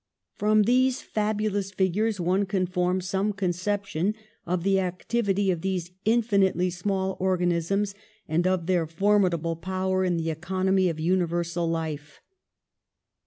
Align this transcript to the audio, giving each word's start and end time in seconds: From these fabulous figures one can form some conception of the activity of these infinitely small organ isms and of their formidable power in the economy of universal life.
From 0.33 0.63
these 0.63 1.03
fabulous 1.03 1.69
figures 1.69 2.19
one 2.19 2.47
can 2.47 2.65
form 2.65 3.01
some 3.01 3.33
conception 3.33 4.15
of 4.47 4.63
the 4.63 4.79
activity 4.79 5.51
of 5.51 5.61
these 5.61 5.91
infinitely 6.05 6.71
small 6.71 7.17
organ 7.19 7.51
isms 7.51 7.93
and 8.27 8.47
of 8.47 8.65
their 8.65 8.87
formidable 8.87 9.55
power 9.55 10.03
in 10.03 10.17
the 10.17 10.31
economy 10.31 10.89
of 10.89 10.99
universal 10.99 11.69
life. 11.69 12.19